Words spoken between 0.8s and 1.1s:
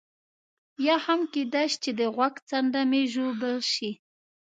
یا